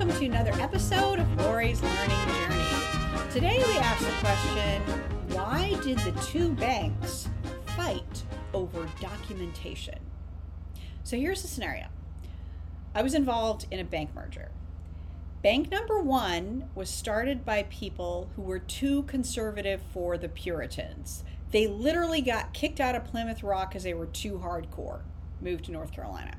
[0.00, 3.30] welcome to another episode of Lori's Learning Journey.
[3.30, 4.80] Today we ask the question
[5.28, 7.28] why did the two banks
[7.76, 8.24] fight
[8.54, 9.98] over documentation?
[11.04, 11.88] So here's the scenario
[12.94, 14.50] I was involved in a bank merger.
[15.42, 21.24] Bank number one was started by people who were too conservative for the Puritans.
[21.50, 25.00] They literally got kicked out of Plymouth Rock because they were too hardcore,
[25.42, 26.38] moved to North Carolina.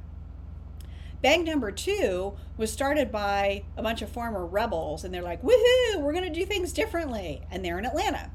[1.22, 6.00] Bank number two was started by a bunch of former rebels, and they're like, woohoo,
[6.00, 7.42] we're going to do things differently.
[7.52, 8.32] And they're in Atlanta.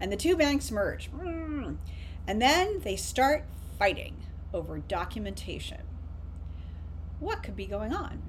[0.00, 1.10] And the two banks merge.
[2.26, 3.44] And then they start
[3.78, 4.16] fighting
[4.54, 5.82] over documentation.
[7.18, 8.22] What could be going on?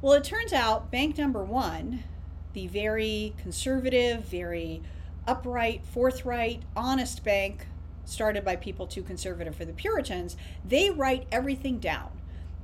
[0.00, 2.04] Well, it turns out bank number one,
[2.54, 4.82] the very conservative, very
[5.26, 7.66] upright, forthright, honest bank
[8.06, 12.10] started by people too conservative for the Puritans, they write everything down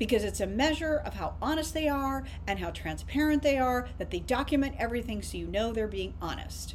[0.00, 4.10] because it's a measure of how honest they are and how transparent they are, that
[4.10, 6.74] they document everything so you know they're being honest.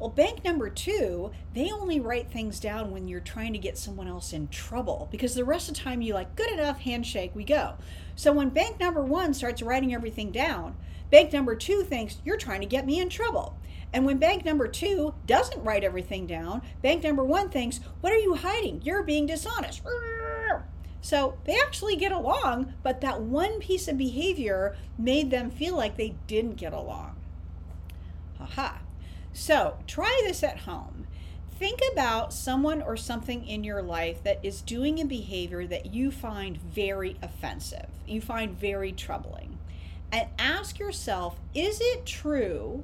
[0.00, 4.08] Well, bank number two, they only write things down when you're trying to get someone
[4.08, 7.44] else in trouble because the rest of the time you like, good enough, handshake, we
[7.44, 7.74] go.
[8.16, 10.76] So when bank number one starts writing everything down,
[11.12, 13.56] bank number two thinks, you're trying to get me in trouble.
[13.92, 18.18] And when bank number two doesn't write everything down, bank number one thinks, what are
[18.18, 18.82] you hiding?
[18.82, 19.82] You're being dishonest.
[21.04, 25.98] So they actually get along, but that one piece of behavior made them feel like
[25.98, 27.16] they didn't get along.
[28.38, 28.78] Haha.
[29.34, 31.06] So try this at home.
[31.58, 36.10] Think about someone or something in your life that is doing a behavior that you
[36.10, 39.58] find very offensive, you find very troubling.
[40.10, 42.82] And ask yourself is it true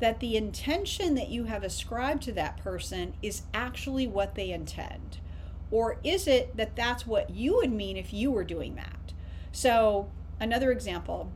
[0.00, 5.16] that the intention that you have ascribed to that person is actually what they intend?
[5.70, 9.12] Or is it that that's what you would mean if you were doing that?
[9.52, 11.32] So, another example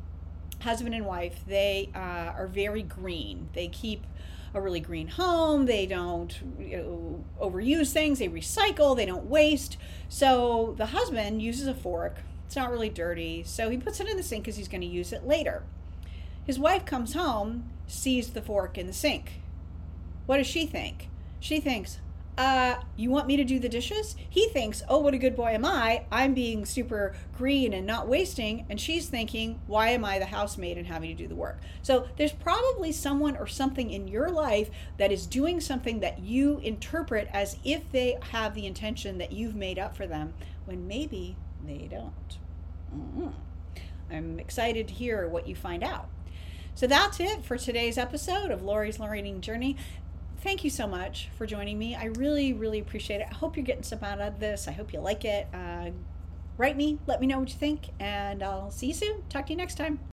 [0.62, 3.48] husband and wife, they uh, are very green.
[3.52, 4.06] They keep
[4.54, 5.66] a really green home.
[5.66, 8.18] They don't you know, overuse things.
[8.18, 8.96] They recycle.
[8.96, 9.76] They don't waste.
[10.08, 12.18] So, the husband uses a fork.
[12.46, 13.42] It's not really dirty.
[13.44, 15.64] So, he puts it in the sink because he's going to use it later.
[16.44, 19.40] His wife comes home, sees the fork in the sink.
[20.26, 21.08] What does she think?
[21.40, 21.98] She thinks,
[22.38, 24.16] uh, you want me to do the dishes?
[24.28, 26.06] He thinks, oh, what a good boy am I.
[26.10, 28.66] I'm being super green and not wasting.
[28.70, 31.60] And she's thinking, why am I the housemaid and having to do the work?
[31.82, 36.58] So there's probably someone or something in your life that is doing something that you
[36.58, 40.32] interpret as if they have the intention that you've made up for them,
[40.64, 42.38] when maybe they don't.
[42.96, 43.28] Mm-hmm.
[44.10, 46.08] I'm excited to hear what you find out.
[46.74, 49.76] So that's it for today's episode of Lori's Learning Journey
[50.42, 51.94] thank you so much for joining me.
[51.94, 53.28] I really, really appreciate it.
[53.30, 54.68] I hope you're getting some out of this.
[54.68, 55.46] I hope you like it.
[55.54, 55.90] Uh,
[56.58, 59.22] write me, let me know what you think, and I'll see you soon.
[59.28, 60.12] Talk to you next time.